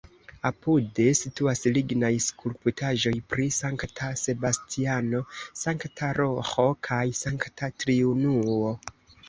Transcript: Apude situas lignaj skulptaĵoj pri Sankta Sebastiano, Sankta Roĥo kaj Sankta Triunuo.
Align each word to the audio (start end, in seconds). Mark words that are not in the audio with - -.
Apude 0.49 1.03
situas 1.17 1.59
lignaj 1.75 2.09
skulptaĵoj 2.27 3.13
pri 3.35 3.45
Sankta 3.59 4.09
Sebastiano, 4.23 5.21
Sankta 5.67 6.11
Roĥo 6.23 6.69
kaj 6.91 7.03
Sankta 7.23 7.73
Triunuo. 7.85 8.77